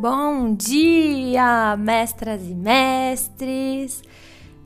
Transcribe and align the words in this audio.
Bom 0.00 0.54
dia, 0.54 1.76
mestras 1.76 2.48
e 2.48 2.54
mestres! 2.54 4.02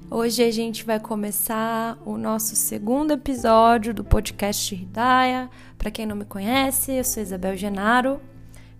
Hoje 0.08 0.44
a 0.44 0.50
gente 0.52 0.84
vai 0.84 1.00
começar 1.00 1.98
o 2.06 2.16
nosso 2.16 2.54
segundo 2.54 3.14
episódio 3.14 3.92
do 3.92 4.04
podcast 4.04 4.72
Hidaya. 4.72 5.50
Para 5.76 5.90
quem 5.90 6.06
não 6.06 6.14
me 6.14 6.24
conhece, 6.24 6.92
eu 6.92 7.02
sou 7.02 7.20
Isabel 7.20 7.56
Genaro. 7.56 8.20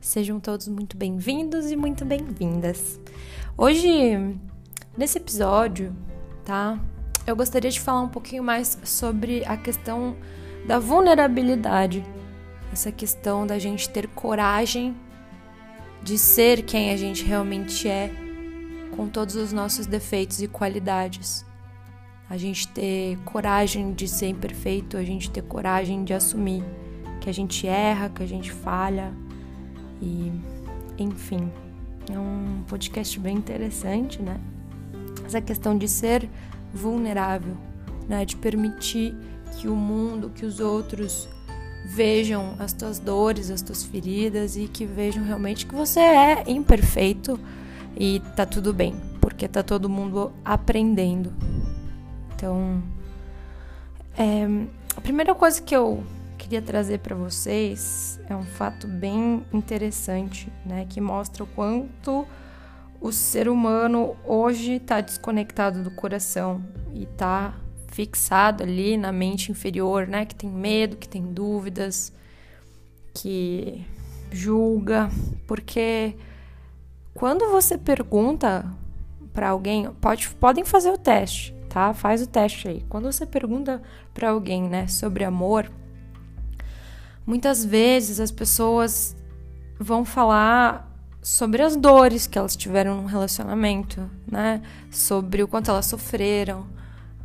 Sejam 0.01 0.39
todos 0.39 0.69
muito 0.69 0.97
bem-vindos 0.97 1.73
e 1.73 1.75
muito 1.75 2.05
bem-vindas. 2.05 3.01
Hoje, 3.59 4.17
nesse 4.97 5.19
episódio, 5.19 5.93
tá? 6.45 6.79
Eu 7.27 7.35
gostaria 7.35 7.73
de 7.73 7.81
falar 7.81 8.03
um 8.03 8.09
pouquinho 8.09 8.45
mais 8.45 8.79
sobre 8.85 9.45
a 9.45 9.57
questão 9.57 10.17
da 10.69 10.79
vulnerabilidade. 10.79 12.05
Essa 12.73 12.93
questão 12.93 13.45
da 13.45 13.59
gente 13.59 13.91
ter 13.91 14.07
coragem 14.07 14.95
de 16.05 16.19
ser 16.19 16.63
quem 16.63 16.91
a 16.91 16.97
gente 16.99 17.25
realmente 17.25 17.89
é, 17.89 18.11
com 18.95 19.09
todos 19.09 19.35
os 19.37 19.55
nossos 19.55 19.87
defeitos 19.87 20.43
e 20.43 20.47
qualidades. 20.47 21.47
A 22.29 22.37
gente 22.37 22.69
ter 22.69 23.17
coragem 23.25 23.95
de 23.95 24.07
ser 24.07 24.29
imperfeito, 24.29 24.99
a 24.99 25.03
gente 25.03 25.31
ter 25.31 25.43
coragem 25.43 26.05
de 26.05 26.13
assumir 26.13 26.63
que 27.23 27.31
a 27.31 27.33
gente 27.33 27.67
erra, 27.67 28.11
que 28.11 28.23
a 28.23 28.27
gente 28.27 28.53
falha 28.53 29.15
e 30.03 30.31
enfim. 30.99 31.51
É 32.13 32.19
um 32.19 32.63
podcast 32.69 33.19
bem 33.19 33.39
interessante, 33.39 34.21
né? 34.21 34.39
Essa 35.25 35.41
questão 35.41 35.79
de 35.79 35.89
ser 35.89 36.29
vulnerável, 36.73 37.57
né? 38.07 38.27
De 38.27 38.37
permitir 38.37 39.17
que 39.57 39.69
o 39.69 39.75
mundo, 39.75 40.29
que 40.29 40.45
os 40.45 40.61
outros 40.61 41.29
vejam 41.85 42.57
as 42.59 42.73
tuas 42.73 42.99
dores, 42.99 43.51
as 43.51 43.61
tuas 43.61 43.85
feridas 43.85 44.57
e 44.57 44.67
que 44.67 44.87
vejam 44.87 45.23
realmente 45.23 45.67
que 45.67 45.75
você 45.75 46.01
é 46.01 46.45
imperfeito 46.47 47.39
e 47.97 48.21
tá 48.35 48.47
tudo 48.47 48.73
bem, 48.73 48.95
porque 49.21 49.47
tá 49.47 49.63
todo 49.63 49.89
mundo 49.89 50.33
aprendendo. 50.45 51.33
Então, 52.35 52.83
é, 54.17 54.47
a 54.97 55.01
primeira 55.01 55.35
coisa 55.35 55.61
que 55.61 55.77
eu 55.77 56.03
queria 56.39 56.63
trazer 56.63 56.99
para 56.99 57.15
vocês 57.15 58.21
é 58.29 58.35
um 58.35 58.43
fato 58.43 58.87
bem 58.87 59.45
interessante, 59.53 60.53
né, 60.65 60.87
que 60.89 61.01
mostra 61.01 61.45
o 61.45 61.47
quanto 61.47 62.27
o 63.01 63.13
ser 63.13 63.49
humano 63.49 64.17
hoje 64.25 64.73
está 64.73 65.01
desconectado 65.01 65.83
do 65.83 65.91
coração 65.91 66.65
e 66.93 67.05
está 67.05 67.55
fixado 67.95 68.65
ali 68.65 68.97
na 68.97 69.13
mente 69.13 69.53
inferior, 69.53 70.07
né? 70.09 70.27
Que 70.27 70.35
tem 70.35 70.51
medo, 70.51 70.97
que 70.97 71.09
tem 71.09 71.33
dúvidas, 71.33 72.13
que 73.15 73.87
julga, 74.33 75.09
porque 75.47 76.17
quando 77.15 77.49
você 77.53 77.79
pergunta 77.79 78.67
para 79.33 79.51
alguém, 79.51 79.93
pode, 80.01 80.29
podem 80.31 80.65
fazer 80.65 80.91
o 80.91 80.99
teste, 80.99 81.55
tá? 81.69 81.95
Faz 81.95 82.21
o 82.21 82.27
teste 82.27 82.67
aí. 82.67 82.85
Quando 82.89 83.05
você 83.05 83.25
pergunta 83.25 83.81
para 84.13 84.31
alguém, 84.31 84.69
né, 84.69 84.89
sobre 84.89 85.23
amor, 85.23 85.71
muitas 87.25 87.65
vezes 87.65 88.19
as 88.19 88.33
pessoas 88.33 89.17
vão 89.79 90.05
falar 90.05 90.91
sobre 91.23 91.63
as 91.63 91.77
dores 91.77 92.27
que 92.27 92.39
elas 92.39 92.57
tiveram 92.57 93.03
no 93.03 93.07
relacionamento, 93.07 94.11
né? 94.31 94.61
Sobre 94.91 95.45
o 95.45 95.49
quanto 95.49 95.71
elas 95.71 95.87
sofreram, 95.87 96.67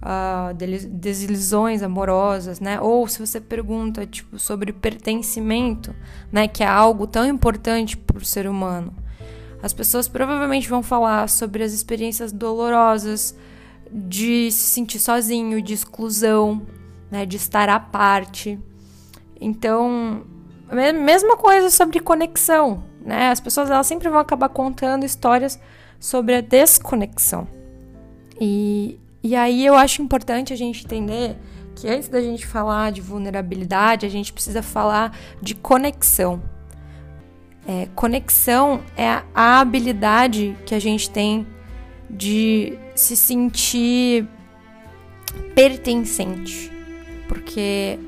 uh, 0.02 0.54
desilusões 0.90 1.84
amorosas, 1.84 2.60
né? 2.60 2.80
Ou 2.80 3.08
se 3.08 3.20
você 3.20 3.40
pergunta 3.40 4.06
tipo 4.06 4.40
sobre 4.40 4.72
pertencimento, 4.72 5.94
né, 6.32 6.48
que 6.48 6.64
é 6.64 6.68
algo 6.68 7.06
tão 7.06 7.26
importante 7.26 7.98
para 7.98 8.18
o 8.18 8.26
ser 8.26 8.48
humano, 8.48 8.94
as 9.62 9.74
pessoas 9.74 10.08
provavelmente 10.08 10.70
vão 10.70 10.82
falar 10.82 11.28
sobre 11.30 11.64
as 11.64 11.74
experiências 11.74 12.32
dolorosas 12.32 13.36
de 13.92 14.52
se 14.52 14.70
sentir 14.72 15.00
sozinho, 15.00 15.62
de 15.62 15.74
exclusão, 15.74 16.66
né, 17.12 17.26
de 17.26 17.38
estar 17.38 17.68
à 17.70 17.80
parte. 17.80 18.58
Então, 19.42 20.24
mesma 20.72 21.36
coisa 21.36 21.70
sobre 21.70 22.00
conexão, 22.00 22.84
né? 23.02 23.30
As 23.30 23.40
pessoas 23.40 23.70
elas 23.70 23.88
sempre 23.88 24.10
vão 24.10 24.20
acabar 24.20 24.50
contando 24.50 25.06
histórias 25.06 25.60
sobre 26.00 26.36
a 26.36 26.42
desconexão. 26.42 27.48
E 28.40 29.00
e 29.22 29.36
aí 29.36 29.66
eu 29.66 29.76
acho 29.76 30.02
importante 30.02 30.54
a 30.54 30.56
gente 30.56 30.86
entender 30.86 31.36
que 31.76 31.88
antes 31.88 32.10
da 32.10 32.22
gente 32.22 32.46
falar 32.46 32.92
de 32.92 33.02
vulnerabilidade, 33.02 34.06
a 34.06 34.10
gente 34.10 34.34
precisa 34.34 34.62
falar 34.62 35.18
de 35.42 35.56
conexão. 35.56 36.42
É, 37.68 37.88
conexão 37.96 38.82
é 38.98 39.22
a 39.34 39.60
habilidade 39.60 40.56
que 40.66 40.74
a 40.74 40.80
gente 40.80 41.10
tem 41.10 41.46
de 42.10 42.78
se 42.96 43.16
sentir 43.16 44.28
pertencente. 45.54 46.72
Porque 47.28 48.00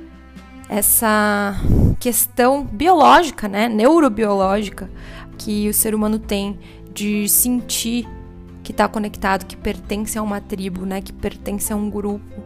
essa 0.67 1.55
questão 1.99 2.63
biológica, 2.63 3.47
né, 3.47 3.69
neurobiológica, 3.69 4.89
que 5.37 5.69
o 5.69 5.73
ser 5.73 5.93
humano 5.93 6.17
tem 6.17 6.57
de 6.93 7.27
sentir 7.29 8.07
que 8.71 8.73
está 8.73 8.87
conectado, 8.87 9.45
que 9.45 9.57
pertence 9.57 10.17
a 10.17 10.21
uma 10.21 10.39
tribo, 10.39 10.85
né? 10.85 11.01
Que 11.01 11.11
pertence 11.11 11.71
a 11.71 11.75
um 11.75 11.89
grupo. 11.89 12.41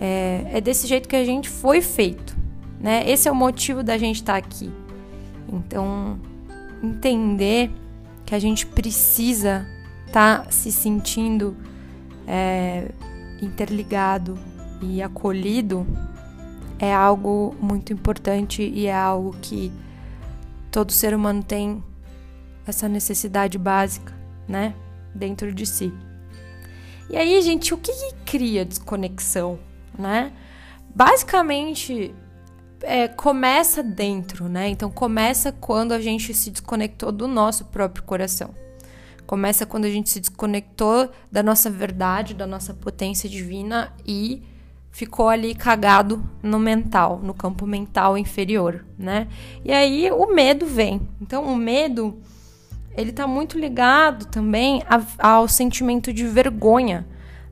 É, 0.00 0.44
é 0.52 0.60
desse 0.60 0.86
jeito 0.86 1.08
que 1.08 1.16
a 1.16 1.24
gente 1.24 1.48
foi 1.48 1.80
feito, 1.80 2.36
né? 2.78 3.08
Esse 3.08 3.28
é 3.28 3.32
o 3.32 3.34
motivo 3.34 3.82
da 3.82 3.96
gente 3.96 4.16
estar 4.16 4.34
tá 4.34 4.38
aqui. 4.38 4.70
Então, 5.50 6.18
entender 6.82 7.70
que 8.26 8.34
a 8.34 8.38
gente 8.38 8.66
precisa 8.66 9.66
estar 10.06 10.44
tá 10.44 10.50
se 10.50 10.70
sentindo 10.70 11.56
é, 12.26 12.90
interligado 13.40 14.38
e 14.82 15.02
acolhido 15.02 15.86
é 16.78 16.92
algo 16.92 17.54
muito 17.60 17.92
importante 17.92 18.62
e 18.62 18.86
é 18.86 18.94
algo 18.94 19.34
que 19.40 19.72
todo 20.70 20.92
ser 20.92 21.14
humano 21.14 21.42
tem 21.42 21.82
essa 22.66 22.88
necessidade 22.88 23.56
básica, 23.56 24.12
né? 24.46 24.74
Dentro 25.14 25.52
de 25.52 25.66
si. 25.66 25.92
E 27.08 27.16
aí, 27.16 27.40
gente, 27.42 27.72
o 27.74 27.78
que, 27.78 27.92
que 27.92 28.14
cria 28.24 28.64
desconexão, 28.64 29.58
né? 29.98 30.32
Basicamente, 30.94 32.14
é, 32.80 33.08
começa 33.08 33.82
dentro, 33.82 34.48
né? 34.48 34.68
Então, 34.68 34.90
começa 34.90 35.52
quando 35.52 35.92
a 35.92 36.00
gente 36.00 36.32
se 36.32 36.50
desconectou 36.50 37.12
do 37.12 37.28
nosso 37.28 37.66
próprio 37.66 38.04
coração. 38.04 38.54
Começa 39.26 39.64
quando 39.64 39.86
a 39.86 39.90
gente 39.90 40.10
se 40.10 40.20
desconectou 40.20 41.10
da 41.30 41.42
nossa 41.42 41.70
verdade, 41.70 42.34
da 42.34 42.46
nossa 42.46 42.74
potência 42.74 43.28
divina 43.28 43.92
e 44.06 44.42
ficou 44.90 45.28
ali 45.28 45.54
cagado 45.54 46.22
no 46.42 46.58
mental, 46.58 47.18
no 47.22 47.34
campo 47.34 47.66
mental 47.66 48.16
inferior, 48.16 48.84
né? 48.98 49.26
E 49.64 49.72
aí 49.72 50.10
o 50.12 50.32
medo 50.32 50.66
vem. 50.66 51.00
Então, 51.20 51.44
o 51.44 51.56
medo 51.56 52.20
ele 52.96 53.10
está 53.10 53.26
muito 53.26 53.58
ligado 53.58 54.26
também 54.26 54.82
a, 54.88 55.02
ao 55.36 55.48
sentimento 55.48 56.12
de 56.12 56.26
vergonha, 56.26 57.06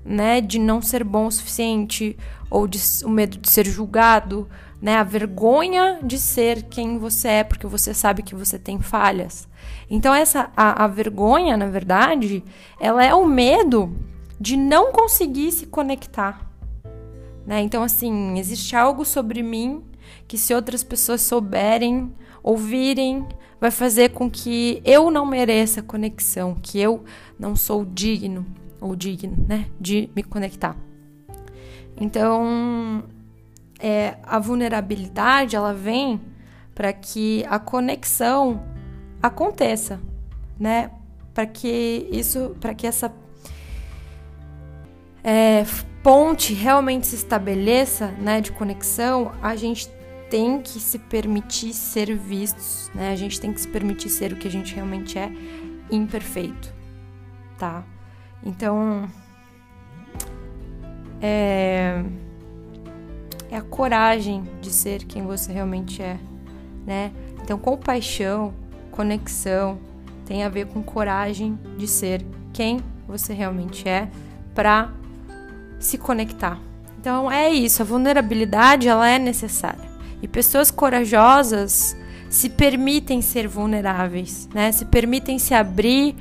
né, 0.04 0.41
de 0.41 0.58
não 0.58 0.80
ser 0.80 1.04
bom 1.04 1.26
o 1.26 1.32
suficiente 1.32 2.16
ou 2.50 2.66
de, 2.66 2.78
o 3.04 3.08
medo 3.08 3.38
de 3.38 3.48
ser 3.48 3.66
julgado, 3.66 4.48
né, 4.80 4.97
a 4.97 5.04
vergonha 5.04 6.00
de 6.03 6.19
ser 6.19 6.64
quem 6.64 6.98
você 6.98 7.28
é 7.28 7.44
porque 7.44 7.66
você 7.66 7.94
sabe 7.94 8.22
que 8.22 8.34
você 8.34 8.58
tem 8.58 8.80
falhas. 8.80 9.48
Então 9.88 10.12
essa 10.12 10.50
a, 10.56 10.84
a 10.84 10.86
vergonha, 10.88 11.56
na 11.56 11.66
verdade, 11.66 12.42
ela 12.80 13.04
é 13.04 13.14
o 13.14 13.26
medo 13.26 13.97
de 14.41 14.56
não 14.56 14.91
conseguir 14.92 15.53
se 15.53 15.66
conectar. 15.66 16.50
Né? 17.47 17.60
Então 17.60 17.82
assim, 17.82 18.38
existe 18.38 18.74
algo 18.74 19.04
sobre 19.04 19.42
mim 19.42 19.84
que 20.27 20.36
se 20.36 20.54
outras 20.54 20.83
pessoas 20.83 21.21
souberem, 21.21 22.12
ouvirem, 22.42 23.27
vai 23.60 23.71
fazer 23.71 24.10
com 24.10 24.30
que 24.30 24.83
eu 24.84 25.10
não 25.10 25.24
mereça 25.24 25.83
conexão, 25.83 26.56
que 26.60 26.80
eu 26.80 27.04
não 27.39 27.54
sou 27.54 27.84
digno 27.84 28.47
ou 28.80 28.97
digno, 28.97 29.36
né, 29.48 29.66
de 29.80 30.10
me 30.16 30.22
conectar. 30.22 30.77
Então, 31.97 33.04
é, 33.78 34.16
a 34.22 34.39
vulnerabilidade 34.39 35.54
ela 35.54 35.72
vem 35.72 36.21
para 36.74 36.92
que 36.92 37.44
a 37.48 37.59
conexão 37.59 38.62
aconteça, 39.22 40.00
né? 40.59 40.91
Para 41.34 41.47
que 41.47 42.09
isso, 42.10 42.56
para 42.60 42.74
que 42.74 42.86
essa 42.86 43.12
é, 45.22 45.65
ponte 46.03 46.53
realmente 46.53 47.06
se 47.06 47.15
estabeleça, 47.15 48.09
né, 48.18 48.41
de 48.41 48.50
conexão, 48.53 49.33
a 49.41 49.54
gente 49.54 49.88
tem 50.33 50.63
que 50.63 50.81
se 50.81 50.99
permitir 50.99 51.75
ser 51.75 52.17
vistos, 52.17 52.91
né? 52.95 53.13
A 53.13 53.17
gente 53.17 53.39
tem 53.39 53.53
que 53.53 53.61
se 53.61 53.69
permitir 53.69 54.09
ser 54.09 54.33
o 54.33 54.37
que 54.37 54.49
a 54.49 54.51
gente 54.51 54.75
realmente 54.75 55.19
é, 55.19 55.31
imperfeito, 55.91 56.73
tá? 57.59 57.84
Então, 58.43 59.07
é, 61.21 62.03
é 63.51 63.57
a 63.59 63.61
coragem 63.61 64.43
de 64.63 64.71
ser 64.71 65.05
quem 65.05 65.23
você 65.23 65.53
realmente 65.53 66.01
é, 66.01 66.19
né? 66.87 67.13
Então, 67.43 67.59
compaixão, 67.59 68.55
conexão, 68.91 69.79
tem 70.25 70.45
a 70.45 70.49
ver 70.49 70.67
com 70.67 70.83
coragem 70.83 71.59
de 71.77 71.87
ser 71.87 72.25
quem 72.55 72.81
você 73.07 73.34
realmente 73.34 73.87
é 73.87 74.09
para 74.55 74.91
se 75.79 75.99
conectar. 75.99 76.59
Então 76.99 77.31
é 77.31 77.51
isso, 77.51 77.83
a 77.83 77.84
vulnerabilidade 77.84 78.89
ela 78.89 79.07
é 79.07 79.19
necessária. 79.19 79.91
E 80.22 80.28
pessoas 80.28 80.71
corajosas 80.71 81.97
se 82.30 82.48
permitem 82.48 83.21
ser 83.21 83.47
vulneráveis, 83.47 84.48
né? 84.54 84.72
Se 84.72 84.86
permitem 84.86 85.39
se 85.39 85.53
abrir 85.53 86.16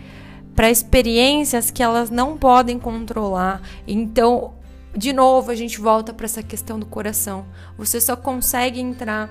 para 0.56 0.70
experiências 0.70 1.72
que 1.72 1.82
elas 1.82 2.10
não 2.10 2.38
podem 2.38 2.78
controlar. 2.78 3.62
Então, 3.88 4.56
de 4.98 5.14
novo, 5.14 5.52
a 5.52 5.56
gente 5.56 5.80
volta 5.80 6.14
para 6.14 6.26
essa 6.26 6.44
questão 6.44 6.78
do 6.78 6.86
coração. 6.86 7.46
Você 7.78 8.02
só 8.02 8.16
consegue 8.16 8.80
entrar 8.80 9.30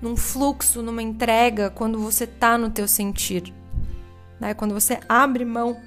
num 0.00 0.16
fluxo, 0.16 0.82
numa 0.82 1.02
entrega 1.02 1.70
quando 1.70 1.98
você 1.98 2.24
está 2.24 2.56
no 2.56 2.70
teu 2.70 2.86
sentir. 2.86 3.52
Né? 4.38 4.54
Quando 4.54 4.74
você 4.74 5.00
abre 5.08 5.44
mão 5.44 5.80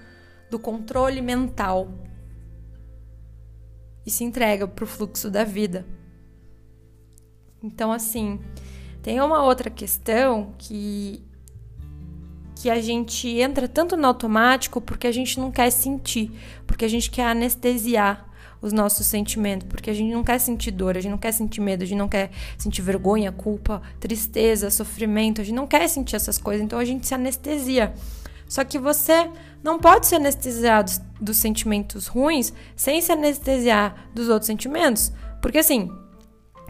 do 0.49 0.59
controle 0.59 1.21
mental 1.21 1.87
e 4.05 4.11
se 4.11 4.23
entrega 4.23 4.67
para 4.67 4.83
o 4.83 4.87
fluxo 4.87 5.29
da 5.29 5.43
vida. 5.43 5.85
Então, 7.63 7.91
assim, 7.91 8.39
tem 9.01 9.19
uma 9.21 9.43
outra 9.43 9.69
questão 9.69 10.53
que 10.57 11.23
que 12.61 12.69
a 12.69 12.81
gente 12.81 13.25
entra 13.39 13.69
tanto 13.69 13.95
no 13.95 14.05
automático 14.05 14.81
porque 14.81 15.07
a 15.07 15.13
gente 15.13 15.39
não 15.39 15.49
quer 15.49 15.71
sentir, 15.71 16.29
porque 16.67 16.83
a 16.83 16.89
gente 16.89 17.09
quer 17.09 17.27
anestesiar 17.27 18.29
os 18.61 18.73
nossos 18.73 19.07
sentimentos, 19.07 19.65
porque 19.69 19.89
a 19.89 19.93
gente 19.93 20.13
não 20.13 20.25
quer 20.25 20.37
sentir 20.39 20.71
dor, 20.71 20.97
a 20.97 20.99
gente 20.99 21.11
não 21.11 21.17
quer 21.17 21.31
sentir 21.31 21.61
medo, 21.61 21.83
a 21.83 21.85
gente 21.85 21.97
não 21.97 22.09
quer 22.09 22.29
sentir 22.57 22.81
vergonha, 22.81 23.31
culpa, 23.31 23.81
tristeza, 23.97 24.69
sofrimento, 24.69 25.39
a 25.39 25.43
gente 25.45 25.55
não 25.55 25.65
quer 25.65 25.87
sentir 25.87 26.17
essas 26.17 26.37
coisas, 26.37 26.61
então 26.61 26.77
a 26.77 26.83
gente 26.83 27.07
se 27.07 27.13
anestesia. 27.13 27.93
Só 28.45 28.65
que 28.65 28.77
você 28.77 29.29
não 29.63 29.79
pode 29.79 30.07
se 30.07 30.15
anestesiar 30.15 30.83
dos, 30.83 30.99
dos 31.21 31.37
sentimentos 31.37 32.07
ruins 32.07 32.51
sem 32.75 32.99
se 33.01 33.11
anestesiar 33.11 34.09
dos 34.13 34.27
outros 34.27 34.47
sentimentos. 34.47 35.13
Porque 35.41 35.59
assim, 35.59 35.89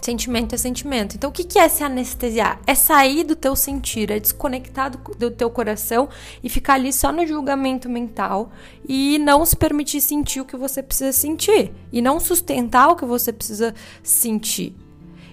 Sentimento 0.01 0.55
é 0.55 0.57
sentimento. 0.57 1.15
Então, 1.15 1.29
o 1.29 1.33
que 1.33 1.57
é 1.59 1.67
se 1.67 1.83
anestesiar? 1.83 2.59
É 2.65 2.73
sair 2.75 3.23
do 3.23 3.35
teu 3.35 3.55
sentir, 3.55 4.11
é 4.11 4.19
desconectar 4.19 4.91
do, 4.91 5.31
teu 5.31 5.49
coração 5.49 6.09
e 6.43 6.49
ficar 6.49 6.75
ali 6.75 6.91
só 6.93 7.11
no 7.11 7.25
julgamento 7.25 7.89
mental 7.89 8.51
e 8.87 9.17
não 9.19 9.45
se 9.45 9.55
permitir 9.55 10.01
sentir 10.01 10.41
o 10.41 10.45
que 10.45 10.57
você 10.57 10.81
precisa 10.81 11.11
sentir 11.11 11.71
e 11.91 12.01
não 12.01 12.19
sustentar 12.19 12.89
o 12.89 12.95
que 12.95 13.05
você 13.05 13.33
precisa 13.33 13.73
sentir. 14.01 14.75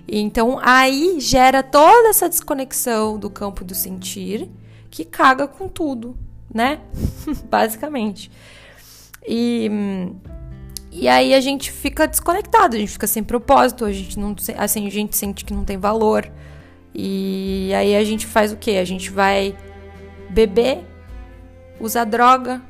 Então, 0.09 0.59
aí 0.63 1.19
gera 1.19 1.63
toda 1.63 2.09
essa 2.09 2.29
desconexão 2.29 3.19
do 3.19 3.29
campo 3.29 3.65
do 3.65 3.75
sentir 3.75 4.49
que 4.91 5.05
caga 5.05 5.49
com 5.49 5.69
tudo 5.69 6.17
né? 6.53 6.81
Basicamente. 7.51 8.31
E, 9.27 9.71
e 10.99 11.09
aí 11.09 11.35
a 11.35 11.41
gente 11.41 11.71
fica 11.71 12.09
desconectado, 12.09 12.75
a 12.75 12.79
gente 12.79 12.93
fica 12.93 13.07
sem 13.07 13.23
propósito, 13.23 13.85
a 13.85 13.93
gente 13.93 14.19
não 14.19 14.35
assim, 14.57 14.87
a 14.87 14.91
gente 14.91 15.15
sente 15.15 15.45
que 15.45 15.53
não 15.53 15.63
tem 15.63 15.77
valor. 15.77 16.27
E 16.95 17.71
aí 17.75 17.95
a 17.95 18.03
gente 18.03 18.27
faz 18.27 18.51
o 18.51 18.57
quê? 18.57 18.79
A 18.81 18.85
gente 18.85 19.11
vai 19.11 19.55
beber, 20.31 20.87
usar 21.79 22.05
droga, 22.05 22.63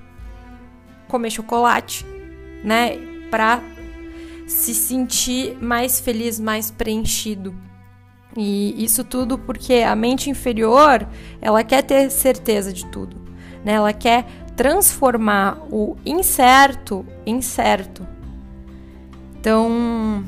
comer 1.06 1.30
chocolate, 1.30 2.04
né? 2.64 2.96
Pra 3.30 3.62
se 4.44 4.74
sentir 4.74 5.56
mais 5.62 6.00
feliz, 6.00 6.40
mais 6.40 6.68
preenchido. 6.68 7.54
E 8.36 8.84
isso 8.84 9.04
tudo 9.04 9.38
porque 9.38 9.74
a 9.74 9.94
mente 9.94 10.28
inferior, 10.28 11.08
ela 11.40 11.62
quer 11.62 11.82
ter 11.82 12.10
certeza 12.10 12.72
de 12.72 12.86
tudo. 12.86 13.16
Né? 13.64 13.74
Ela 13.74 13.92
quer 13.92 14.26
transformar 14.56 15.58
o 15.70 15.96
incerto 16.04 17.06
em 17.24 17.40
certo. 17.40 18.15
Então, 19.38 20.24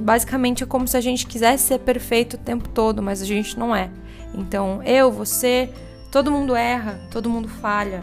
basicamente 0.00 0.62
é 0.62 0.66
como 0.66 0.86
se 0.86 0.96
a 0.96 1.00
gente 1.00 1.26
quisesse 1.26 1.64
ser 1.64 1.78
perfeito 1.78 2.34
o 2.34 2.38
tempo 2.38 2.68
todo, 2.68 3.02
mas 3.02 3.22
a 3.22 3.24
gente 3.24 3.58
não 3.58 3.74
é. 3.74 3.90
Então, 4.34 4.82
eu, 4.82 5.10
você, 5.10 5.70
todo 6.10 6.30
mundo 6.30 6.54
erra, 6.54 7.00
todo 7.10 7.30
mundo 7.30 7.48
falha. 7.48 8.02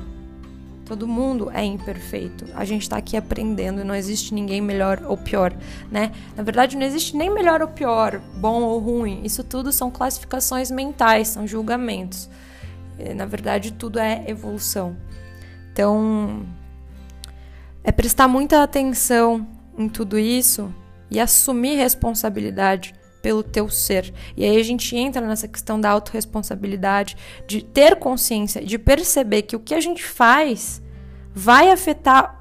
Todo 0.85 1.07
mundo 1.07 1.51
é 1.53 1.63
imperfeito. 1.63 2.45
A 2.55 2.65
gente 2.65 2.81
está 2.81 2.97
aqui 2.97 3.15
aprendendo, 3.15 3.85
não 3.85 3.93
existe 3.93 4.33
ninguém 4.33 4.59
melhor 4.59 5.03
ou 5.05 5.15
pior, 5.15 5.53
né? 5.91 6.11
Na 6.35 6.41
verdade, 6.41 6.75
não 6.75 6.83
existe 6.83 7.15
nem 7.15 7.29
melhor 7.29 7.61
ou 7.61 7.67
pior, 7.67 8.19
bom 8.37 8.63
ou 8.63 8.79
ruim. 8.79 9.21
Isso 9.23 9.43
tudo 9.43 9.71
são 9.71 9.91
classificações 9.91 10.71
mentais, 10.71 11.27
são 11.27 11.45
julgamentos. 11.45 12.27
É, 12.97 13.13
na 13.13 13.27
verdade, 13.27 13.71
tudo 13.71 13.99
é 13.99 14.23
evolução. 14.27 14.97
Então, 15.71 16.43
é 17.83 17.91
prestar 17.91 18.27
muita 18.27 18.63
atenção 18.63 19.47
em 19.79 19.89
tudo 19.89 20.19
isso 20.19 20.73
e 21.09 21.19
assumir 21.19 21.75
responsabilidade 21.75 22.93
pelo 23.21 23.43
teu 23.43 23.69
ser. 23.69 24.13
E 24.35 24.43
aí 24.45 24.57
a 24.57 24.63
gente 24.63 24.95
entra 24.95 25.25
nessa 25.25 25.47
questão 25.47 25.79
da 25.79 25.89
autorresponsabilidade, 25.89 27.17
de 27.47 27.63
ter 27.63 27.95
consciência, 27.95 28.63
de 28.63 28.77
perceber 28.77 29.43
que 29.43 29.55
o 29.55 29.59
que 29.59 29.73
a 29.73 29.81
gente 29.81 30.03
faz 30.03 30.81
vai 31.33 31.69
afetar 31.71 32.37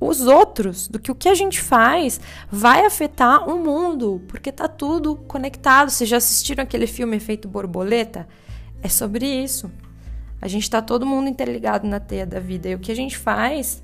os 0.00 0.20
outros, 0.20 0.86
do 0.86 0.98
que 0.98 1.10
o 1.10 1.14
que 1.14 1.28
a 1.28 1.34
gente 1.34 1.60
faz 1.60 2.20
vai 2.50 2.86
afetar 2.86 3.48
o 3.48 3.58
mundo, 3.58 4.22
porque 4.28 4.52
tá 4.52 4.68
tudo 4.68 5.16
conectado. 5.16 5.90
Vocês 5.90 6.08
já 6.08 6.18
assistiram 6.18 6.62
aquele 6.62 6.86
filme 6.86 7.16
Efeito 7.16 7.48
Borboleta? 7.48 8.28
É 8.80 8.88
sobre 8.88 9.26
isso. 9.26 9.70
A 10.40 10.46
gente 10.46 10.62
está 10.62 10.80
todo 10.80 11.04
mundo 11.04 11.28
interligado 11.28 11.86
na 11.86 11.98
teia 11.98 12.24
da 12.24 12.38
vida. 12.38 12.68
E 12.68 12.74
o 12.76 12.78
que 12.78 12.92
a 12.92 12.96
gente 12.96 13.18
faz 13.18 13.82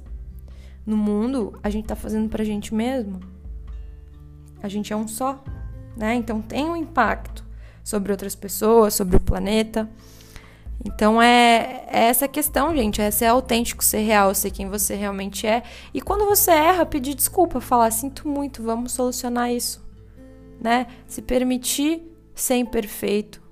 no 0.86 0.96
mundo, 0.96 1.58
a 1.62 1.70
gente 1.70 1.84
está 1.84 1.96
fazendo 1.96 2.28
para 2.28 2.42
a 2.42 2.46
gente 2.46 2.74
mesmo. 2.74 3.20
A 4.62 4.68
gente 4.68 4.92
é 4.92 4.96
um 4.96 5.08
só, 5.08 5.42
né? 5.96 6.14
Então 6.14 6.40
tem 6.40 6.64
um 6.66 6.76
impacto 6.76 7.44
sobre 7.82 8.12
outras 8.12 8.34
pessoas, 8.34 8.94
sobre 8.94 9.16
o 9.16 9.20
planeta. 9.20 9.88
Então 10.84 11.20
é, 11.20 11.84
é 11.88 12.04
essa 12.04 12.28
questão, 12.28 12.74
gente. 12.74 13.00
É 13.00 13.10
ser 13.10 13.26
autêntico, 13.26 13.84
ser 13.84 14.00
real, 14.00 14.34
ser 14.34 14.50
quem 14.50 14.68
você 14.68 14.94
realmente 14.94 15.46
é. 15.46 15.62
E 15.92 16.00
quando 16.00 16.26
você 16.26 16.50
erra, 16.50 16.84
pedir 16.84 17.14
desculpa, 17.14 17.60
falar: 17.60 17.90
sinto 17.90 18.28
muito, 18.28 18.62
vamos 18.62 18.92
solucionar 18.92 19.52
isso. 19.52 19.82
Né? 20.60 20.86
Se 21.06 21.20
permitir 21.22 22.02
ser 22.34 22.56
imperfeito, 22.56 23.42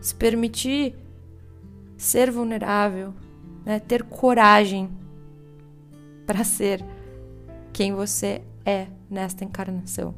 se 0.00 0.14
permitir 0.14 0.94
ser 1.96 2.30
vulnerável, 2.30 3.12
né? 3.64 3.78
ter 3.80 4.02
coragem 4.04 4.88
para 6.30 6.44
ser 6.44 6.80
quem 7.72 7.92
você 7.92 8.40
é 8.64 8.86
nesta 9.10 9.44
encarnação. 9.44 10.14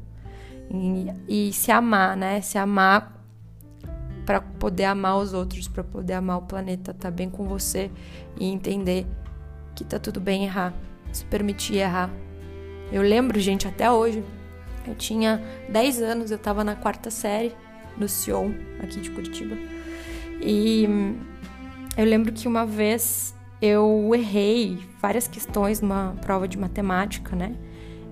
E, 0.69 1.47
e 1.47 1.51
se 1.51 1.71
amar, 1.71 2.15
né? 2.15 2.39
Se 2.39 2.55
amar 2.55 3.19
para 4.23 4.39
poder 4.39 4.83
amar 4.83 5.17
os 5.17 5.33
outros, 5.33 5.67
para 5.67 5.83
poder 5.83 6.13
amar 6.13 6.37
o 6.37 6.41
planeta, 6.43 6.93
tá 6.93 7.09
bem 7.09 7.31
com 7.31 7.45
você 7.45 7.89
e 8.39 8.45
entender 8.45 9.07
que 9.73 9.83
tá 9.83 9.97
tudo 9.97 10.21
bem 10.21 10.45
errar, 10.45 10.71
se 11.11 11.25
permitir 11.25 11.77
errar. 11.77 12.11
Eu 12.91 13.01
lembro, 13.01 13.39
gente, 13.39 13.67
até 13.67 13.89
hoje, 13.89 14.23
eu 14.85 14.93
tinha 14.93 15.41
10 15.69 15.99
anos, 16.03 16.29
eu 16.29 16.37
tava 16.37 16.63
na 16.63 16.75
quarta 16.75 17.09
série 17.09 17.55
no 17.97 18.07
Sion, 18.07 18.51
aqui 18.83 19.01
de 19.01 19.09
Curitiba. 19.09 19.55
E 20.39 20.87
eu 21.97 22.05
lembro 22.05 22.31
que 22.31 22.47
uma 22.47 22.67
vez 22.67 23.33
eu 23.63 24.11
errei 24.13 24.77
várias 25.01 25.25
questões 25.25 25.79
numa 25.79 26.17
prova 26.19 26.49
de 26.49 26.57
matemática, 26.57 27.33
né? 27.33 27.55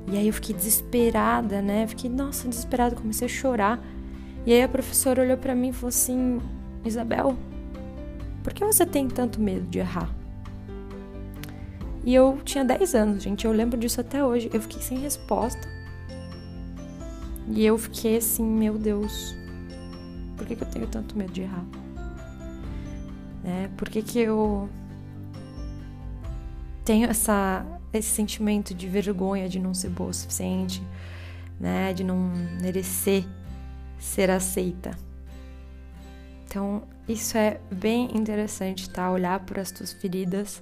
E 0.10 0.18
aí 0.18 0.28
eu 0.28 0.34
fiquei 0.34 0.56
desesperada, 0.56 1.62
né? 1.62 1.86
Fiquei, 1.88 2.10
nossa, 2.10 2.48
desesperada, 2.48 2.96
comecei 2.96 3.26
a 3.26 3.30
chorar. 3.30 3.84
E 4.46 4.54
aí 4.54 4.64
a 4.64 4.70
professora 4.70 5.22
olhou 5.22 5.36
para 5.36 5.54
mim 5.54 5.68
e 5.68 5.74
falou 5.74 5.90
assim: 5.90 6.40
Isabel, 6.86 7.36
por 8.42 8.54
que 8.54 8.64
você 8.64 8.86
tem 8.86 9.10
tanto 9.10 9.42
medo 9.42 9.68
de 9.68 9.80
errar? 9.80 10.10
E 12.06 12.16
eu 12.16 12.40
tinha 12.46 12.64
10 12.64 12.96
anos, 12.96 13.24
gente, 13.24 13.44
eu 13.44 13.52
lembro 13.52 13.78
disso 13.78 14.00
até 14.00 14.24
hoje. 14.24 14.50
Eu 14.54 14.62
fiquei 14.62 14.82
sem 14.82 15.00
resposta. 15.00 15.68
E 17.50 17.66
eu 17.66 17.78
fiquei 17.78 18.16
assim, 18.16 18.46
meu 18.46 18.78
Deus, 18.78 19.36
por 20.38 20.48
que, 20.48 20.56
que 20.56 20.64
eu 20.64 20.68
tenho 20.70 20.88
tanto 20.88 21.18
medo 21.18 21.34
de 21.34 21.42
errar? 21.42 21.66
Né? 23.44 23.70
Por 23.76 23.90
que, 23.90 24.02
que 24.02 24.20
eu 24.20 24.70
tenho 26.84 27.10
essa, 27.10 27.66
esse 27.94 28.10
sentimento 28.10 28.74
de 28.74 28.88
vergonha 28.88 29.48
de 29.48 29.60
não 29.60 29.74
ser 29.74 29.90
boa 29.90 30.10
o 30.10 30.14
suficiente, 30.14 30.82
né? 31.60 31.94
De 31.94 32.04
não 32.04 32.32
merecer 32.62 33.26
ser 33.98 34.30
aceita. 34.30 34.98
Então, 36.46 36.84
isso 37.08 37.38
é 37.38 37.60
bem 37.72 38.16
interessante, 38.18 38.90
tá? 38.90 39.12
Olhar 39.12 39.40
para 39.42 39.62
as 39.62 39.72
tuas 39.72 39.94
feridas, 39.94 40.62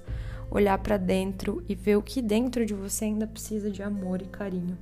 olhar 0.50 0.78
para 0.78 0.96
dentro 0.96 1.64
e 1.68 1.74
ver 1.74 1.96
o 1.96 2.02
que 2.02 2.20
dentro 2.20 2.64
de 2.64 2.74
você 2.74 3.06
ainda 3.06 3.26
precisa 3.26 3.70
de 3.70 3.82
amor 3.82 4.22
e 4.22 4.26
carinho. 4.26 4.78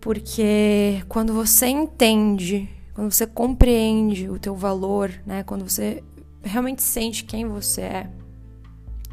Porque 0.00 1.02
quando 1.08 1.32
você 1.32 1.66
entende 1.66 2.68
quando 2.98 3.12
você 3.12 3.28
compreende 3.28 4.28
o 4.28 4.40
teu 4.40 4.56
valor, 4.56 5.08
né? 5.24 5.44
Quando 5.44 5.62
você 5.62 6.02
realmente 6.42 6.82
sente 6.82 7.22
quem 7.22 7.46
você 7.46 7.82
é 7.82 8.10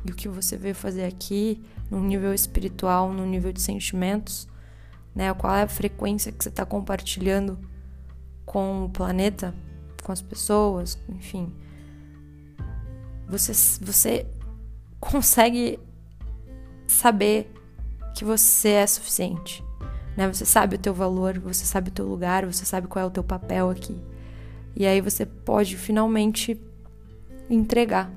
e 0.06 0.12
o 0.12 0.16
que 0.16 0.30
você 0.30 0.56
veio 0.56 0.76
fazer 0.76 1.04
aqui, 1.04 1.62
no 1.90 2.00
nível 2.00 2.34
espiritual, 2.34 3.12
no 3.12 3.26
nível 3.26 3.52
de 3.52 3.62
sentimentos, 3.62 4.48
né? 5.14 5.34
Qual 5.34 5.54
é 5.54 5.64
a 5.64 5.68
frequência 5.68 6.32
que 6.32 6.44
você 6.44 6.50
está 6.50 6.66
compartilhando 6.66 7.58
com 8.46 8.86
o 8.86 8.90
planeta, 8.90 9.54
com 10.04 10.12
as 10.12 10.22
pessoas, 10.22 10.98
enfim. 11.10 11.52
Você, 13.28 13.54
você 13.84 14.28
consegue 15.00 15.80
saber 16.88 17.52
que 18.16 18.24
você 18.24 18.70
é 18.70 18.88
suficiente, 18.88 19.64
né? 20.16 20.32
Você 20.32 20.46
sabe 20.46 20.76
o 20.76 20.80
teu 20.80 20.94
valor, 20.94 21.40
você 21.40 21.66
sabe 21.66 21.90
o 21.90 21.92
teu 21.92 22.06
lugar, 22.06 22.46
você 22.46 22.64
sabe 22.64 22.88
qual 22.88 23.04
é 23.04 23.08
o 23.08 23.12
teu 23.12 23.24
papel 23.24 23.70
aqui. 23.70 24.00
E 24.76 24.86
aí 24.86 25.02
você 25.02 25.26
pode 25.26 25.76
finalmente 25.76 26.60
entregar, 27.50 28.12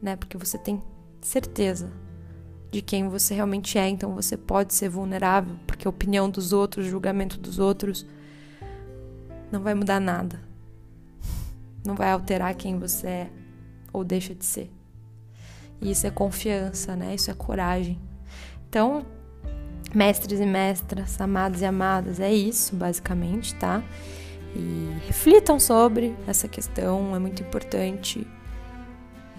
né? 0.00 0.16
Porque 0.16 0.36
você 0.36 0.58
tem 0.58 0.82
certeza 1.20 1.90
de 2.70 2.80
quem 2.80 3.08
você 3.08 3.34
realmente 3.34 3.76
é, 3.78 3.88
então 3.88 4.14
você 4.14 4.36
pode 4.36 4.74
ser 4.74 4.88
vulnerável, 4.88 5.56
porque 5.66 5.86
a 5.86 5.90
opinião 5.90 6.30
dos 6.30 6.52
outros, 6.52 6.86
o 6.86 6.88
julgamento 6.88 7.38
dos 7.38 7.58
outros 7.58 8.06
não 9.50 9.60
vai 9.60 9.74
mudar 9.74 10.00
nada. 10.00 10.40
Não 11.84 11.94
vai 11.94 12.12
alterar 12.12 12.54
quem 12.54 12.78
você 12.78 13.06
é 13.06 13.30
ou 13.92 14.04
deixa 14.04 14.34
de 14.34 14.44
ser. 14.44 14.70
E 15.80 15.90
isso 15.90 16.06
é 16.06 16.10
confiança, 16.10 16.94
né? 16.94 17.14
Isso 17.14 17.30
é 17.30 17.34
coragem. 17.34 17.98
Então, 18.68 19.04
mestres 19.94 20.38
e 20.38 20.46
mestras, 20.46 21.20
amados 21.20 21.62
e 21.62 21.64
amadas, 21.64 22.20
é 22.20 22.32
isso, 22.32 22.76
basicamente, 22.76 23.54
tá? 23.54 23.82
E 24.54 25.06
reflitam 25.06 25.58
sobre 25.58 26.14
essa 26.26 26.46
questão, 26.46 27.16
é 27.16 27.18
muito 27.18 27.42
importante. 27.42 28.26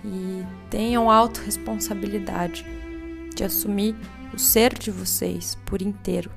E 0.03 0.43
tenham 0.69 1.09
autorresponsabilidade 1.09 2.65
de 3.35 3.43
assumir 3.43 3.95
o 4.33 4.39
ser 4.39 4.77
de 4.77 4.91
vocês 4.91 5.57
por 5.65 5.81
inteiro. 5.81 6.31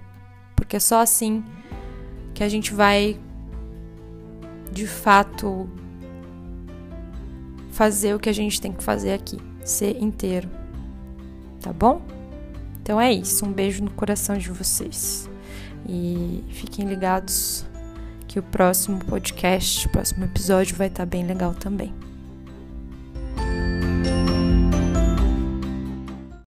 Porque 0.55 0.77
é 0.77 0.81
só 0.81 1.01
assim 1.01 1.45
que 2.35 2.43
a 2.43 2.49
gente 2.49 2.75
vai 2.75 3.19
de 4.73 4.87
fato 4.87 5.69
fazer 7.71 8.15
o 8.15 8.19
que 8.19 8.29
a 8.29 8.33
gente 8.33 8.61
tem 8.61 8.73
que 8.73 8.83
fazer 8.83 9.13
aqui, 9.13 9.39
ser 9.65 9.97
inteiro. 10.01 10.49
Tá 11.61 11.73
bom? 11.73 12.03
Então 12.83 13.01
é 13.01 13.13
isso, 13.13 13.47
um 13.47 13.53
beijo 13.53 13.83
no 13.83 13.91
coração 13.91 14.37
de 14.37 14.51
vocês. 14.51 15.29
E 15.89 16.45
fiquem 16.51 16.87
ligados 16.87 17.65
que 18.27 18.39
o 18.39 18.43
próximo 18.43 18.99
podcast, 19.05 19.87
o 19.87 19.91
próximo 19.91 20.25
episódio 20.25 20.77
vai 20.77 20.89
estar 20.89 21.07
bem 21.07 21.27
legal 21.27 21.55
também. 21.55 21.95